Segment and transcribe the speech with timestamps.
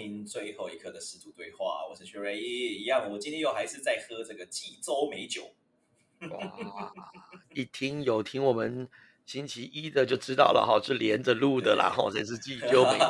[0.00, 5.42] 听最后一刻的师徒对话，我是薛瑞一，一样，我今天又还是在喝这个济州美酒。
[6.30, 6.92] 哇，
[7.54, 8.88] 一听有听我们
[9.26, 13.04] 星期一的就知道了哈，是连着录的啦哈，这是济州美酒。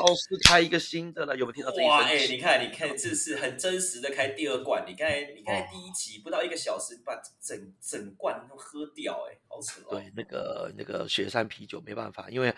[0.00, 4.84] 老师开一个新的了，有没有听到这一哇，哎，你看，你看，这是很真实的开第二罐。
[4.84, 9.90] 你看，你看第一集不到一个小时，把整整罐都喝掉，哎，好扯哦。
[9.90, 12.52] 对，那个那个雪山啤酒没办法，因为。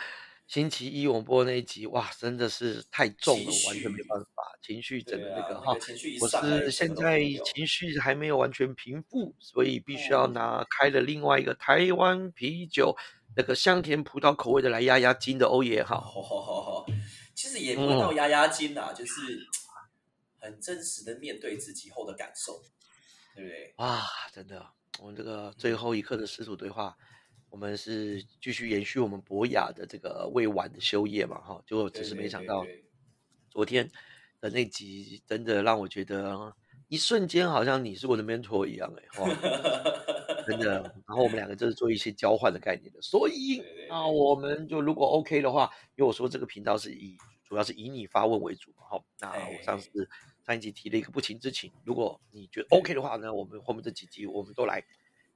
[0.53, 5.73] 星期一我们播那一集，哇，真的是太重了，完全没办法，情绪整个那个哈，
[6.21, 12.95] 我是现在情绪还没有完全平复，所以必须要拿开了另外一个台湾啤酒，
[13.35, 15.97] 那个香甜葡萄口味的来压压惊的欧耶哈。
[15.97, 16.87] 好好好好，
[17.35, 19.23] 其实也不到压压惊啊，就是
[20.39, 22.61] 很真实的面对自己后的感受，
[23.35, 23.75] 对不对？
[23.79, 24.63] 哇，真的，
[24.99, 26.95] 我们这个最后一刻的师徒对话。
[27.53, 32.67] 我们是继续延续我们博雅的这个未完的修业嘛，哈，就只是没想到
[33.51, 33.87] 昨天
[34.41, 36.57] 的那集真的让我觉得
[36.89, 39.29] 一瞬间好像你是我的 mentor 一样，哎，哇，
[40.47, 40.81] 真的。
[41.07, 50.09] 然后我们两个就是做一些交换的概念的，所以啊，我们就如果 OK 的话，因为我说这个频道是以主要是以你发问为主嘛，哈，那我上次
[50.47, 54.83] 上一集提了一个不情之请，如果你觉得 OK 的话呢，我们后面这几集我们都来。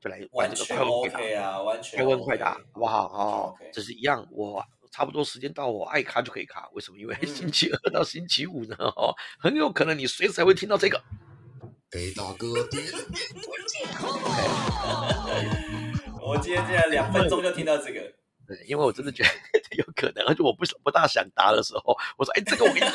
[0.01, 1.59] 就来玩这个快问快答，
[1.95, 3.07] 快问快答，好不好？
[3.07, 6.69] 哦，这是一样，我差不多时间到，我爱卡就可以卡。
[6.73, 6.99] 为什么？
[6.99, 11.03] 因为星期二到星期五呢，哦，很有可能你随时还会听到这个。
[11.91, 12.83] 给大哥 点
[16.21, 18.01] 我今天竟然两分钟就听到这个。
[18.47, 19.31] 对，因为我真的觉得
[19.79, 22.93] 有可能，而且我不不大想答的时候，我说：“哎，这个我跟你讲，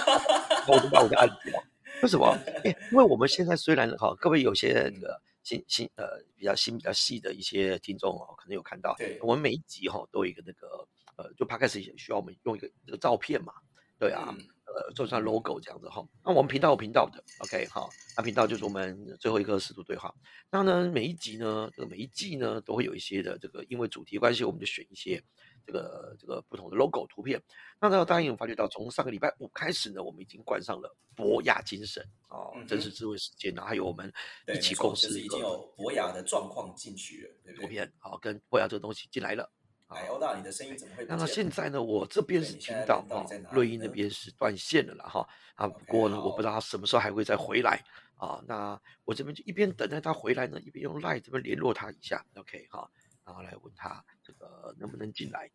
[0.68, 1.64] 我就把我的按掉。
[2.04, 2.38] 为什么？
[2.64, 5.22] 因为我们现在虽然哈，各位有些那个。
[5.44, 13.54] 新新呃比较新比较细的一些听众哦，可能有看到，我们每一集哈都有一个那个呃，就 p 开始也需要我们用一个这个照片嘛，
[14.00, 14.36] 对啊，
[14.66, 16.08] 呃，做上 logo 这样子哈。
[16.24, 20.14] 那我们频道有频道的，OK 哈，那频道就是我们最后一个十度对话。
[20.50, 25.22] 那呢每一集呢，这个每一季呢都会有一些的这个，因为主题关系，我们就选一些。
[25.66, 27.42] 这个这个不同的 logo 图片，
[27.80, 34.12] 那呢，大家有发觉到，从上个礼拜五开始呢，我们已经冠上了博雅精神哦，真实智慧时间，然后还有我们
[34.48, 39.50] 一起共识，已经有博雅的状况进去了，图片好跟博雅这个东西进来了。
[39.88, 41.06] 哎，欧大，你的声音怎么会？
[41.06, 47.84] 那么现在呢，我这边是听到啊，瑞英那边是断线了了哈啊，不过呢，我不知道他什么时候还会再回来
[48.16, 48.42] 啊。
[48.48, 52.90] 那我这边就一边等待他回来呢，一边用 Line 这边联络他一下，OK 哈。
[53.26, 55.50] 然后来问他这个能不能进来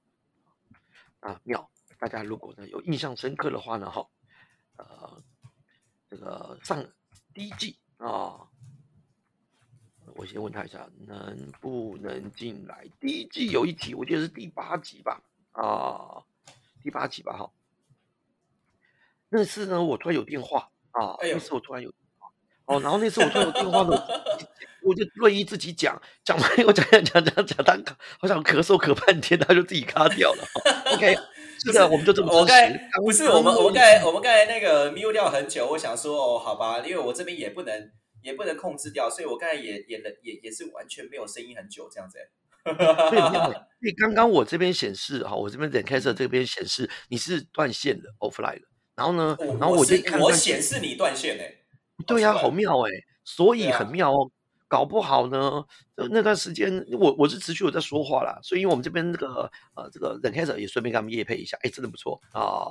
[1.21, 1.41] 啊？
[1.44, 1.71] 妙！
[1.99, 4.06] 大家如果呢有印象深刻的话呢，哈，
[4.77, 5.22] 呃，
[6.09, 6.84] 这个上
[7.32, 8.49] 第一季啊，
[10.15, 12.87] 我先问他一下能不能进来。
[13.00, 15.22] 第一季有一集，我记得是第八集吧？
[15.53, 16.22] 啊，
[16.83, 17.37] 第八集吧？
[17.37, 17.50] 哈，
[19.28, 21.93] 那次呢，我突然有电话啊，那次我突然有。
[22.66, 23.91] 哦，然后那次我突然有电话的，
[24.82, 30.44] 我就瑞一自己讲讲完，我讲讲讲讲讲，他好像咳嗽咳半天，他就自己卡掉了。
[30.94, 31.16] OK，
[31.65, 37.91] 是的，我们就这么我刚才不是我们，我们刚才我们刚才那个 mute 掉很久，我想说哦，好吧，因为我这边也不能
[38.22, 42.19] 也不能控制掉，所以我刚才也也也也是完全没有声音很久这样子。
[42.65, 42.77] 所以，
[43.78, 48.66] 所以刚刚我这边显示哈，我这边点开设这边显示你是断线的 offline 的，
[48.97, 51.54] 然后呢，然后我就看我显示你断线哎。
[52.05, 52.91] 对呀，好妙哎，
[53.25, 54.31] 所以很妙哦。
[54.69, 55.65] 搞不好呢，
[56.11, 62.67] 那段时间我我是持续有在说话啦，所以我们这边这个呃这个 Lancaster 也顺便跟他们夜配一下，哎，真的不错啊。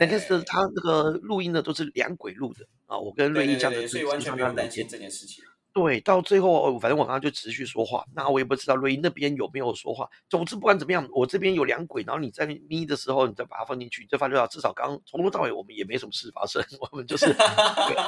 [0.00, 5.44] Lancaster 他那个录音呢都是两轨录的啊，我跟瑞英这样子，所以完全不用担心这件事情。
[5.76, 10.08] 对，到最后，反正我刚刚就持续说话，那我也不知道瑞英那边有没有说话。
[10.26, 17.26] 总之不管怎么样，我这边有两轨，然后你在眯的时候，你再把它放进去，你就发觉到至少刚从头到尾我们也没什么事发生，我们就是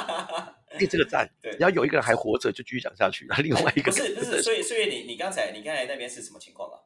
[0.80, 1.28] 给这个站。
[1.42, 3.26] 对，然后有一个人还活着，就继续讲下去。
[3.26, 6.80] 然后另外一个不是不是，所以所以你你刚才你刚才那边是什么情况啊？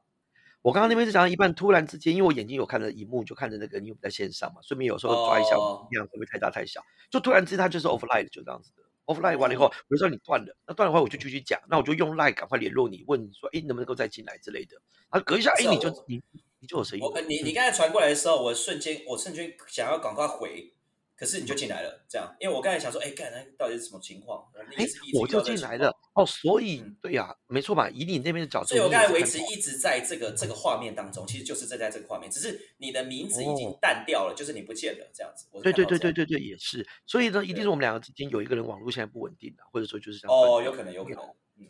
[0.62, 5.50] 我刚刚那边是讲到一半，突然之间，因为我眼睛有看着荧幕，就看着那个你有在线上嘛，顺便有时候抓一下
[5.92, 8.82] 量会不会太大太小，就突然之间它就是 offline 就这样子的。
[9.06, 14.76] Offline 完了以后，比如说你断了，那断的话我就继续讲，那我就用 line 赶快联络你，问你说，哎，能不能够再进来之类的。
[15.08, 16.22] 啊，隔一下，哎，你就你
[16.60, 17.04] 你就有声音。
[17.04, 20.72] 我你你刚才传过来的时候，我瞬间我瞬间想要赶快回，
[21.16, 24.48] 可是你就进来了，这样，因为我刚才想说，哎，刚才到底是什么情况？
[24.76, 24.86] 哎，
[25.20, 35.46] 我就进来了，哦，所以对呀，没错吧，以你那边的角度，所以我刚才维持一直在这个这个画面当中，其实就是正在这个画面，只是你的名字已经淡掉了，就是你不见了这样子。
[35.62, 36.86] 对对对对对对，也是。
[37.06, 40.36] 所以呢，一定是我们两个之间有一个人网络现在不稳定的，或者说就是这样。
[40.36, 41.20] 哦，有可能，有可能。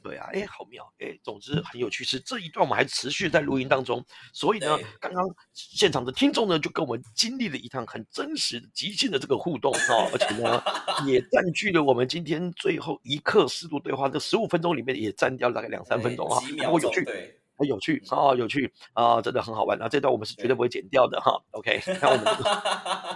[0.03, 2.05] 对啊，哎，好妙，哎，总之很有趣。
[2.05, 10.63] 是这一段我们还持续在录音当中，所以呢，刚刚现场的听众呢，就跟我们经历了一趟很真实的、即兴的这个互动啊，而且呢，
[11.07, 17.05] 也占据了我们今天最后一刻适度对话这十五分钟里面，也占掉了大概两三分钟啊，多有趣。
[17.05, 17.39] 对。
[17.63, 19.89] 很有趣啊，有趣啊，真的很好玩那！
[19.89, 21.41] 这段我们是绝对不会剪掉的哈。
[21.53, 22.25] OK，那我们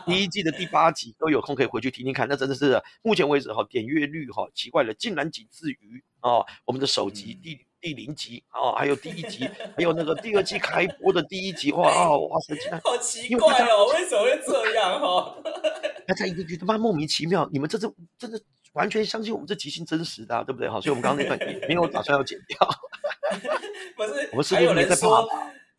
[0.06, 12.54] 第一季的第八集都有空可以回去听听看，那真的是目前为止哈点阅率哈奇怪了，竟然仅次于啊我们的首集第第零集啊，还有第一集，还有那个第二季开播的第一集哇啊哇塞，
[12.84, 15.36] 好奇怪哦，为什么会这样哈？
[16.06, 18.40] 大家一定觉得妈莫名其妙，你们这是真的
[18.76, 20.68] 完全相信我们这即兴真实的，对不对？
[20.68, 22.58] 哈，所以我们刚刚那段也 没有打算要剪掉。
[23.96, 25.28] 不是，我们还有人说，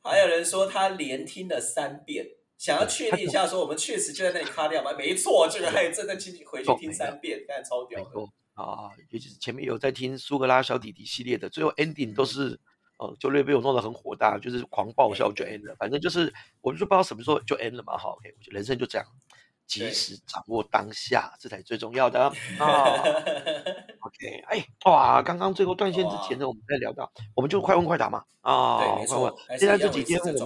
[0.04, 2.26] 还有人说他连听了三遍，
[2.58, 4.92] 想要确定一下，说我们确实就在那里卡掉吗？
[4.98, 8.10] 没错，这个还真的进去回去听三遍，但超屌的
[8.56, 8.90] 啊！
[9.12, 12.60] 尤其是前面有在听苏格拉小弟弟系列的，最后 ending 都是，
[12.98, 17.96] 呃，就略被我弄得很火大，就是狂爆笑就 end 了，反正就是，我就不知道什么时候就 end 了嘛。
[17.96, 19.06] 好，OK，我觉得人生就这样。
[19.68, 22.32] 及时掌握当下，这才最重要的 啊。
[24.00, 29.34] OK，哎，哇，刚刚最后断线之前呢，我们在聊到，我们就快问快答嘛啊，快问。
[29.60, 30.46] 现在这几天我们就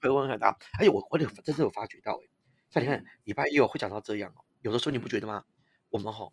[0.00, 0.56] 快问快答。
[0.78, 1.26] 哎呦，我我真
[1.56, 2.28] 的有发觉到哎，
[2.70, 5.42] 像你看礼拜一我会讲到这样哦，有的时候你不觉得吗？
[5.88, 6.32] 我们吼，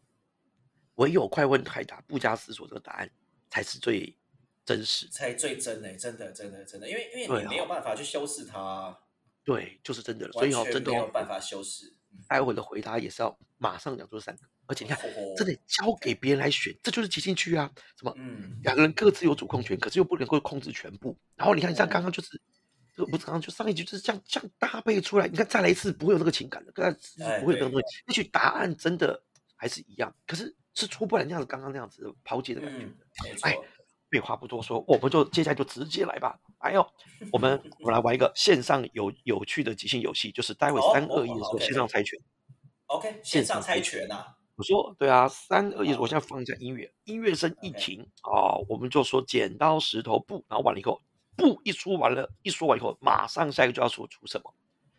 [0.95, 3.10] 唯有快问快答，不加思索，这个答案
[3.50, 4.18] 才是最
[4.66, 8.98] 真实，才最真哎，真的真的真的，因为因为你没有办法去修饰它，
[9.45, 11.95] 对，就是真的，所以哦，真的没有办法修饰。
[12.27, 15.00] 待会的回答也是要马上讲出三个，而且你看，
[15.35, 17.69] 这得交给别人来选，这就是即兴剧啊。
[17.97, 18.13] 什么？
[18.17, 21.17] 嗯，两个人各自有主控权，可是又不能够控制全部。
[21.35, 22.41] 然后你看，像刚刚就是，
[22.95, 25.27] 这不是刚刚就上一句就是这样这样搭配出来。
[25.27, 27.85] 你看再来一次，不会有这个情感的，刚才不会有这个东西。
[28.07, 29.21] 也许答案真的
[29.56, 32.88] 还是一样，可是是出不来那样子，刚刚那样子抛接的感觉。
[33.41, 33.57] 哎，
[34.09, 36.39] 废话不多说，我们就接下来就直接来吧。
[36.59, 36.85] 哎呦，
[37.31, 42.19] 我们我们来玩一个线上有有趣的即兴游戏，就是待会三二一的时候线上猜拳。
[42.88, 44.25] OK，线上猜拳呐。
[44.56, 51.01] 我说对啊，三二一，我现在放一下音乐，音乐声一停啊，我们就说剪刀石头布，然后完了以后，
[51.38, 54.53] 布一出完了，一说完以后，马上下一个就要说出什么，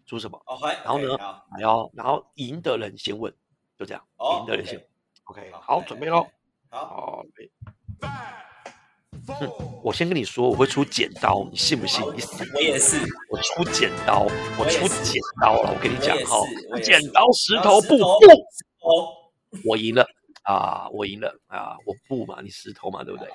[0.07, 0.41] 出什么。
[0.47, 1.19] OK，然后呢，
[1.51, 3.31] 还要然后赢的人先问，
[3.77, 4.03] 就这样，
[4.39, 4.83] 赢的人先。
[5.25, 6.27] OK，好，准备喽。
[6.71, 7.23] 好，
[9.83, 12.05] 我先跟你说，我会出剪刀，你信不信？
[12.15, 12.45] 你死！
[12.55, 12.97] 我也是，
[13.31, 14.27] 我出剪刀，
[14.59, 15.73] 我出剪刀了。
[15.75, 16.39] 我跟你讲哈，
[16.83, 20.07] 剪刀石头布布，我赢了
[20.43, 20.89] 啊！
[20.91, 21.77] 我赢了啊！
[21.87, 23.29] 我布嘛，你石头嘛，对不对？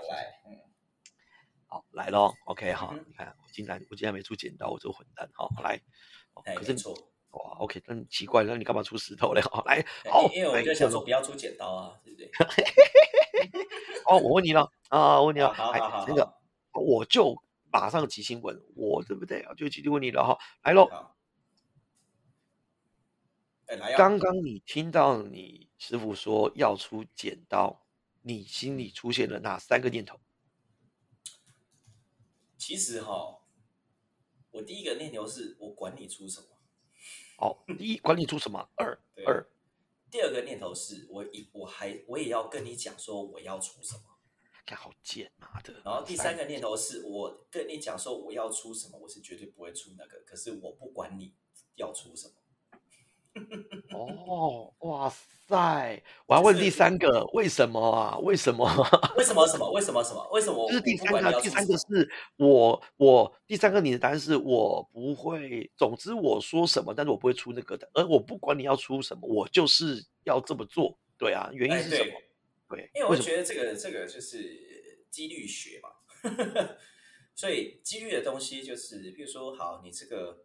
[1.67, 5.29] 好来喽，OK 哈，你看我竟然我竟然没出剪刀，我这个混蛋！
[5.33, 5.81] 好来，
[6.55, 6.73] 可是
[7.31, 9.41] 哇，OK，那奇怪，那你干嘛出石头嘞？
[9.41, 12.29] 好来，好，因为我就想说不要出剪刀啊，对不对？
[14.07, 16.33] 哦，我问你了啊，我问你了，好好好，那个
[16.73, 17.35] 我就
[17.71, 19.53] 马上即兴问，我对不对啊？
[19.55, 20.89] 就即兴问你了哈，来喽。
[23.97, 27.85] 刚刚你听到你师傅说要出剪刀，
[28.21, 30.19] 你心里出现了哪三个念头？
[32.57, 33.39] 其实哈，
[34.51, 36.47] 我第一个念头是我管你出什么。
[37.37, 38.69] 好，第一管你出什么？
[38.75, 39.45] 二 二。
[40.15, 44.03] 第二个念头是我一我还我也要跟你讲说我要出什么，
[44.65, 45.73] 看好贱妈的。
[45.83, 51.33] 然后第三个念头是我跟你讲说我要出什么，我是绝对不会出那个，可是我不管你
[51.75, 52.33] 要出什么。
[53.91, 56.01] 哦，哇塞！
[56.25, 58.17] 我要问第三个，为什么啊？
[58.19, 58.65] 为什么？
[59.17, 59.45] 为什么？
[59.47, 59.71] 什么？
[59.71, 60.03] 为什么？
[60.03, 60.27] 什么？
[60.31, 60.67] 为什么？
[60.69, 65.69] 就是第三个，第三个是我，我第三个你的答案是我不会。
[65.77, 67.89] 总之我说什么，但是我不会出那个的。
[67.93, 70.97] 而我不管你要出什么，我就是要这么做。
[71.17, 72.11] 对啊，原因是什么？
[72.69, 75.89] 对，因为我觉得这个这个就是几率学嘛，
[77.35, 80.44] 所以几率的东西就是，比如说，好，你这个。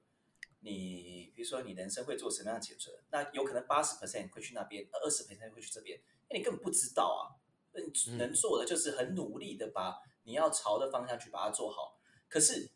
[0.60, 3.02] 你比如说，你人生会做什么样的选择？
[3.10, 5.98] 那有可能八十 percent 会去那边，二十 percent 会去这边，
[6.28, 7.36] 因为你根本不知道啊。
[7.72, 12.00] 你能做的就是很努力的把你要朝的方向去把它做好。
[12.28, 12.68] 可是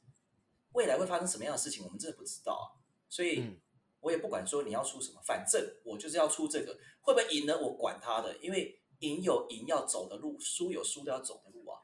[0.73, 2.65] 未来会发生什么样的事情，我们真的不知道啊。
[3.09, 3.59] 所以
[3.99, 6.79] 我也不管说你要出什么，反正我就是要出这个。
[7.01, 7.59] 会不会赢呢？
[7.61, 11.81] 我管他的，因为赢有赢要走的路，输有输要走的路啊。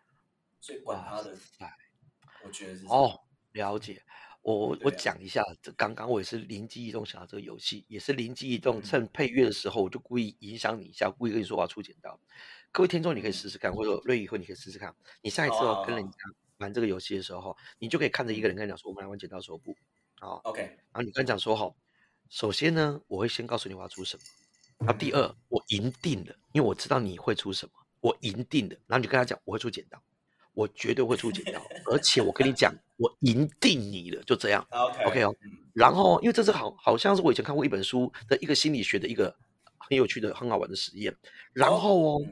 [0.60, 1.36] 所以管他的，
[2.44, 3.20] 我觉得是哦，
[3.52, 4.02] 了解。
[4.42, 12.18] 我我讲一下，这刚刚我也是灵机一动想到这个游戏，也是灵机一动，趁配乐的时候，我就故意影响你一下，故意跟你说我要出剪刀。
[12.72, 14.94] 各位听众，你可以试试看，或者瑞以后你可以试试看。
[15.22, 16.16] 你下一次哦跟人家
[16.58, 19.76] 玩这个游戏的时候，你就可以看着一个人跟你讲说，我们来玩剪刀手布。
[20.18, 20.62] 好，OK。
[20.62, 21.74] 然后你跟他讲说，哈，
[22.28, 24.22] 首先呢，我会先告诉你我要出什么。
[24.78, 28.76] 然后第二，我赢定了，因为我知道你会出什么，我赢定了。
[28.86, 30.02] 然后你就跟他讲，我会出剪刀。
[30.54, 34.66] 我绝对会出剪刀，而且我跟你讲，我赢定你了，就这样。
[35.06, 35.34] OK 哦。
[35.72, 39.34] 然后，因为这是好，好像是我以前看过一本书的一个心理学的一个
[39.78, 41.16] 很有趣的、很好玩的实验。
[41.54, 42.26] 然后哦，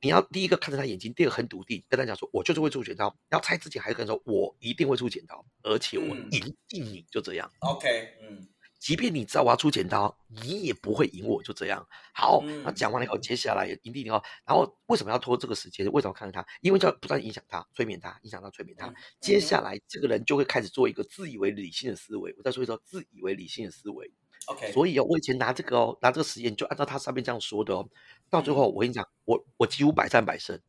[0.00, 3.12] 你要第一个看着他眼睛，第二个很笃定跟他讲说，我就是会出剪刀。
[3.30, 7.50] 要猜自己还是跟他说，我一定会出剪刀，而且我赢定你，就这样。
[7.58, 7.88] OK，
[8.22, 8.46] 嗯。
[8.82, 11.86] 即便你知道我要出剪刀，你也不会赢我，就这样。
[12.12, 14.20] 好，那讲完了以后，接下来赢定以后。
[14.44, 15.86] 然后为什么要拖这个时间？
[15.92, 16.44] 为什么看着他？
[16.62, 18.92] 因为要不断影响他，催眠他，影响他，催眠他。
[19.20, 22.34] 接下来这个人就会开始做一个自以为理性的思维。
[22.36, 24.12] 我再说一说，自以为理性的思维。
[24.46, 24.72] OK。
[24.72, 27.88] 所以哦，我以前拿这个哦，拿这个实验，就按照他上面这样说的哦。
[28.28, 30.60] 到最后，我跟你讲，我我几乎百战百胜，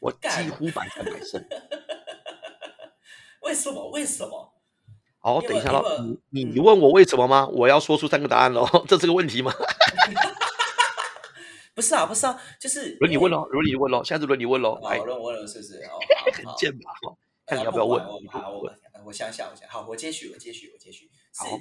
[0.00, 1.42] 我几乎百战百胜。
[3.40, 3.90] 为什么？
[3.92, 4.52] 为什么？
[5.26, 5.82] 好，等一下喽。
[6.30, 7.48] 你你问我为什么吗？
[7.48, 8.64] 我要说出三个答案喽。
[8.86, 9.52] 这是个问题吗？
[11.74, 14.80] 不是啊，不是啊，就是轮你问喽，轮你问喽，现在是轮你问喽。
[14.80, 15.82] 好，轮我问了，是不是？
[15.86, 15.98] 哦
[16.32, 16.92] 很贱吧？
[17.44, 18.00] 看你要不要问。
[18.28, 18.70] 好，我
[19.04, 21.10] 我想想，我想好，我接续，我接续，我接续。
[21.34, 21.58] 好，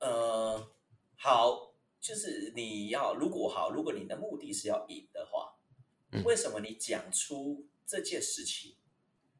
[0.00, 0.68] 呃，
[1.16, 5.54] 好，就是你要如果好，如果你的目的是要赢的话，
[6.22, 8.76] 为什么你讲出这件事情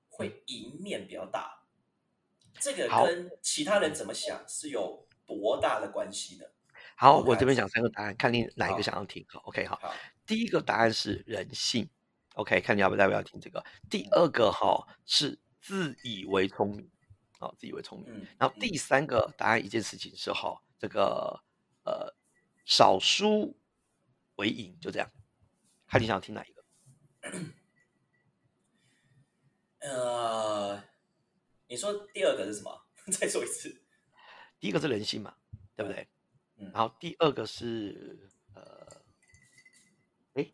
[0.08, 1.65] 会赢面比较大？
[2.58, 6.52] 这个跟其他人怎么想是有多大的关系的？
[6.96, 9.24] 好，我这边讲三个答案，看你哪一个想要听。
[9.28, 9.78] 好，OK，好。
[10.24, 11.88] 第一个答案是人性
[12.34, 13.62] ，OK，看你要不要不要听这个。
[13.90, 16.90] 第二个哈是自以为聪明，
[17.38, 18.26] 好，自以为聪明。
[18.38, 21.38] 然后第三个答案一件事情是哈，这个
[21.84, 22.14] 呃
[22.64, 23.54] 少输
[24.36, 25.10] 为赢，就这样。
[25.86, 26.64] 看你想要听哪一个？
[29.80, 30.82] 呃。
[31.68, 32.86] 你说第二个是什么？
[33.10, 33.82] 再说一次。
[34.58, 35.34] 第一个是人性嘛，
[35.76, 36.08] 对不对？
[36.56, 36.70] 嗯。
[36.72, 38.86] 然后第二个是呃，
[40.34, 40.52] 哎，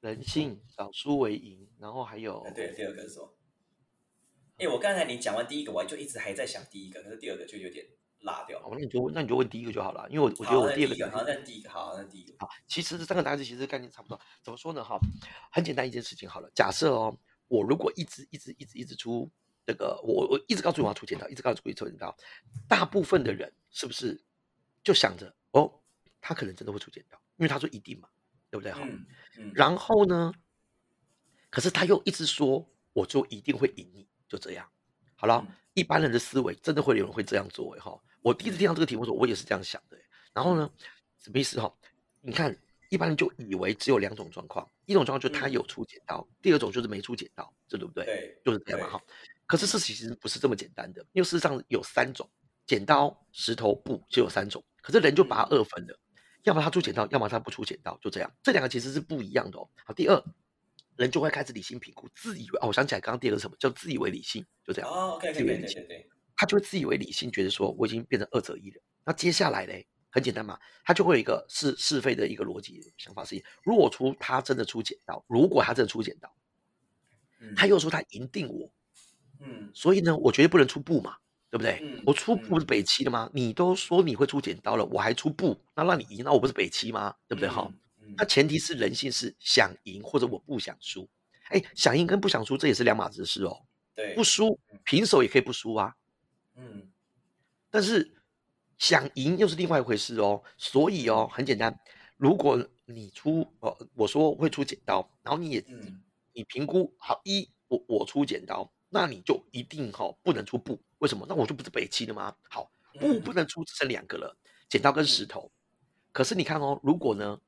[0.00, 3.34] 人性少输为赢，然后还有对，第二个是什么？
[4.58, 7.84] 哎，我刚才你讲完第一个，我就一直还在想第一个，可是第二个就有点
[8.20, 8.68] 落掉了。
[8.70, 12.48] 那你就问，那你就问第一个就好了，因为我我觉得我第二个好，那第一个好，那第一个好。
[12.68, 14.20] 其实这三个答案其实概念差不多。
[14.42, 14.84] 怎么说呢？
[14.84, 14.98] 哈，
[15.50, 16.48] 很简单一件事情好了。
[16.54, 17.18] 假设哦，
[17.48, 19.30] 我如果一直一直一直一直出。
[19.64, 22.16] 这个我我一直告诉你我要出剪刀，一直告诉你出剪刀。
[22.68, 24.22] 大部分的人是不是
[24.82, 25.80] 就想着哦，
[26.20, 28.08] 他可能真的会出剪刀，因为他说一定嘛，
[28.50, 28.72] 对不对？
[28.72, 28.86] 好，
[29.54, 30.32] 然后呢，
[31.50, 34.68] 可是他又一直说，我就一定会赢你，就这样。
[35.14, 37.96] 好了，一般人的思维真的会有人会这样做哎哈。
[38.20, 39.96] 我第一次听到这个题目时候，我也是这样想的。
[40.32, 40.70] 然后呢，
[41.18, 41.72] 什么意思哈？
[42.20, 42.56] 你看，
[42.88, 48.04] 一般人就以为只有两种状况，一种状况就是他有出剪刀，第二种就是没出剪刀，这对不对？
[48.04, 49.02] 对，就是这样嘛哈。
[49.52, 52.26] 可是事实其实不是这么简单的，因为事实上有三种：
[52.64, 54.64] 剪刀、石头、布，就有三种。
[54.80, 56.00] 可是人就把它二分了，
[56.44, 58.34] 要么他出剪刀，要么他不出剪刀，就这样。
[58.42, 59.68] 这两个其实是不一样的哦。
[59.84, 60.24] 好，第二，
[60.96, 64.90] 人就会开始理性评估，自以为哦，我想起来刚刚第二个是什么叫自以为理性，就这样。
[64.90, 68.80] 哦，OK，自以为理性，对，他就会自以为理性，觉得说我已经变成二择一了。
[69.04, 76.34] 那接下来嘞，很简单嘛，他就会有一个是是非的一个逻辑想法是：如果出他真的出剪刀，如果他真的出剪刀，
[77.54, 78.72] 他又说他赢定我。
[79.42, 81.16] 嗯，所以呢，我绝对不能出布嘛，
[81.50, 81.82] 对不对？
[82.06, 83.28] 我出布是北七的吗？
[83.34, 87.14] 你都说你会出剪刀了，我还出布，那让你赢，那我不是北七吗？
[87.28, 87.48] 对不对？
[87.48, 87.70] 哈，
[88.16, 91.08] 那前提是人性是想赢或者我不想输。
[91.48, 93.64] 哎，想赢跟不想输这也是两码子事哦。
[93.94, 95.94] 对，不输平手也可以不输啊。
[96.56, 96.90] 嗯，
[97.70, 98.14] 但是
[98.78, 100.42] 想赢又是另外一回事哦。
[100.56, 101.78] 所以哦，很简单，
[102.16, 105.64] 如果你出呃，我说会出剪刀，然后你也
[106.32, 108.72] 你评估好一，我我出剪刀。
[108.94, 111.24] 那你就一定哈不能出布，为什么？
[111.26, 112.36] 那我就不是北七的吗？
[112.50, 112.70] 好，
[113.00, 114.36] 布不能出，只剩两个了，
[114.68, 115.50] 剪刀跟石头。
[116.12, 117.40] 可是你看哦，如果呢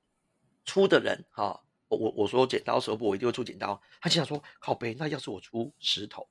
[0.65, 3.79] 出的人哈，我我我说剪刀石头布，我一定会出剪刀。
[4.01, 6.27] 他心想说，靠背，那要是我出石头，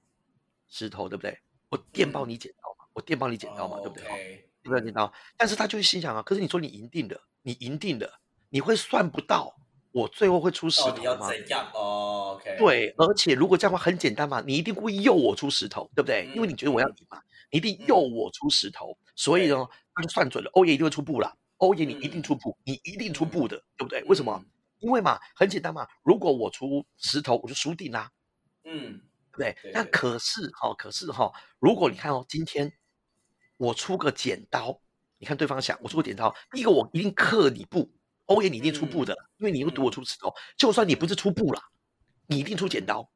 [0.67, 1.39] 石头对不对？
[1.69, 4.03] 我电爆你剪刀嘛，我电爆你剪刀嘛，对不对？
[4.63, 4.81] 对不对？
[4.81, 5.13] 剪刀。
[5.37, 9.55] 但是他就会心想啊，可是你说你赢定了，你赢定了，你会算不到。
[9.93, 11.29] 我最后会出石头吗？
[11.29, 12.57] 怎样？OK。
[12.57, 16.29] 对，而且如果这样的话很简单嘛，你一定故意诱我出石头，对不对？
[16.35, 17.21] 因为你觉得我要赢嘛，
[17.51, 21.37] 你一定诱我出石头，所以呢，他就算准了，欧爷一定会出布了。
[21.57, 24.03] 欧爷你一定出布，你一定出布的，对不对？
[24.05, 24.43] 为什么？
[24.79, 28.11] 因为嘛，很简单嘛，如果我出石头，我就输定啦。
[28.65, 28.99] 嗯，
[29.31, 29.55] 不对？
[29.73, 32.73] 那可是哈，可是哈，如果你看哦，今天
[33.57, 34.81] 我出个剪刀，
[35.19, 37.89] 你看对方想我出个剪刀，第一个我一定克你布，
[38.25, 41.61] 欧耶，你一定出布的，因为你又赌我出石头，就算你不是出布了，
[42.27, 43.09] 你一定出剪刀，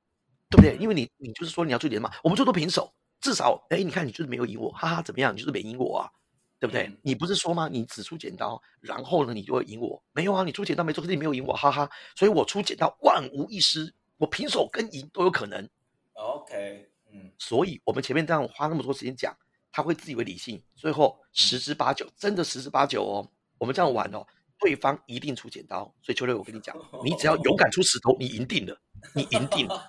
[0.49, 0.77] 对不对？
[0.79, 5.33] 因为你你就是说你要出剪嘛，我们最多平手，至少哎，你看你就是没有赢我，哈哈，怎么样？
[5.33, 6.11] 你就是没赢我啊。
[6.59, 6.91] 对不对？
[7.03, 7.69] 你不是说吗？
[7.71, 10.03] 你只出剪刀，然后呢，你就会赢我？
[10.11, 11.87] 没有啊，你出剪刀没错，可是你没有赢我，哈哈。
[12.15, 15.69] 所以我出剪刀万无一失，我平手跟赢都有可能。
[16.13, 17.31] OK，嗯。
[17.37, 19.37] 所以我们前面这样花那么多时间讲，
[19.71, 23.31] 他会自以为理性，最后十之八九真的十之八九哦。
[23.59, 24.25] 我们这样玩哦，
[24.59, 25.93] 对方一定出剪刀。
[26.01, 28.79] 所以秋六，我跟你讲， 你只要勇敢出石头，你赢定了，
[29.13, 29.87] 你赢定了。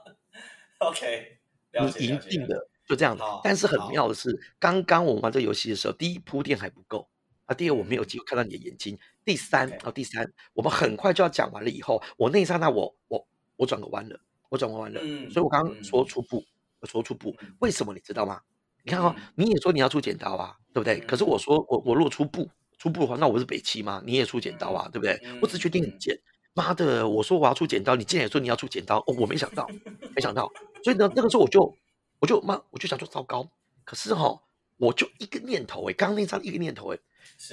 [0.78, 1.38] OK，
[1.72, 2.68] 你赢定了。
[2.86, 7.08] 就这样的，但是很妙的是，刚刚我们玩这个游戏的时候，第一铺垫还不够
[7.46, 14.20] 啊，第二我没有机会看到你的眼睛，第三啊，第三我们很快就要讲完了以后，我那一刹那我我我转个弯了，
[14.50, 16.44] 我转个弯了，嗯所以我刚刚说出布，
[16.80, 18.42] 我说出步，为什么你知道吗？
[18.82, 21.00] 你看哦，你也说你要出剪刀啊，对不对？
[21.00, 22.50] 可是我说我我如果出布
[22.84, 24.02] 出布的话，那我是北七吗？
[24.04, 25.18] 你也出剪刀啊，对不对？
[25.40, 26.14] 我只决定很贱，
[26.52, 29.66] 妈的，我说我要出剪刀，你竟然也说你要出剪刀，哦，我没想到，
[30.14, 31.74] 没想到，所以呢，那个时候我就。
[32.20, 33.46] 我就妈，我就想说糟糕，
[33.84, 34.40] 可是哈，
[34.78, 36.98] 我就一个念头哎，刚刚那张一个念头哎，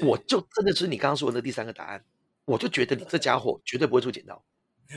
[0.03, 2.01] 我就真的是你刚刚说的那第三个答案，
[2.45, 4.41] 我就觉得你这家伙绝对不会出剪刀，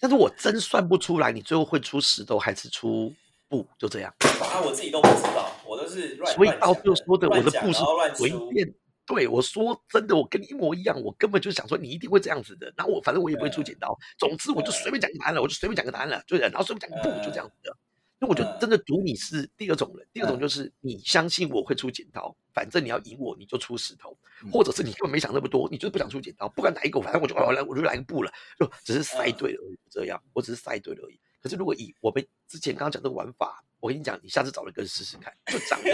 [0.00, 3.12] 但是我真算不出来你最后会出石头还是出
[3.48, 4.14] 布，就这样。
[4.40, 7.80] 啊，我自己都不知道，我都是乱所以到最后说的我的布是
[8.14, 8.74] 随便。
[9.08, 12.74] 对我说真的，我跟你一模一样，我根本就想说你一定会这样子的。
[12.76, 17.72] 然后我反正我也不会出剪刀，总之我就随便讲个答案了，我就随便讲个答案了，就然后随便讲个不就这样子的。
[18.18, 24.18] 那我就真的赌你是第二种人，第二种就是你相信我会出剪刀，反正你要赢我你就出石头，
[24.52, 31.20] 或者是你根本没想那么多，你就是不想出剪刀，不管哪一个，反正我就来我就来个布了，就只是赛对了而已，这样我只是赛对了而已。
[31.46, 35.92] 可是如果以我们之前刚刚讲这个玩法，我跟你讲，你下次找一个人试试看， 就长一个。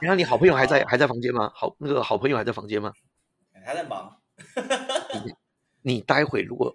[0.00, 1.50] 你看，你好朋友还在还在房间吗？
[1.52, 2.92] 好，那个好朋友还在房间吗？
[3.66, 4.16] 还在忙。
[5.24, 5.34] 你
[5.82, 6.72] 你待会如果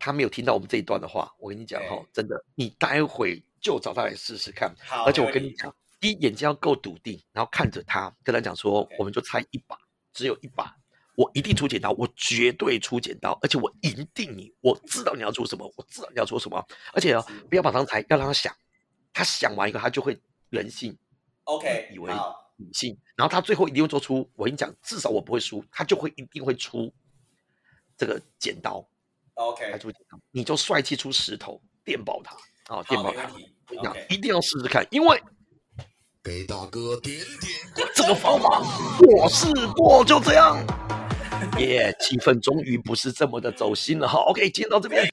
[0.00, 4.74] 他没有听到我们这一段的话，我跟你讲哈，真的，你待会就找他来试试看。
[5.06, 9.78] 而且我跟你讲，第一眼睛要够笃定，然后看着他，跟他讲说，我们就猜一把，
[10.12, 10.74] 只有一把，
[11.16, 18.54] 我一定出剪刀，我绝对出剪刀，而且我赢定你，我知道你要做什么，我知道你要做什么，而且哦，不要马上猜，要让他想，
[19.12, 20.16] 他想完一个，他就会
[20.50, 20.96] 人性。
[21.44, 22.12] OK，以为。
[22.58, 26.90] 理性，然后他最后一定会做出，我跟你讲，至少我不会输，他就会一定会出
[27.98, 28.82] 这个剪刀
[29.34, 33.30] ，OK，他出剪刀，你就帅气出石头电爆他，啊，电爆他，
[34.08, 35.22] 一定要试试看，因为
[36.24, 38.62] 给大哥点点这个方法，
[39.18, 40.56] 我试过，就这样，
[41.58, 45.06] 耶，气氛终于不是这么的走心了哈，OK，今天到这边。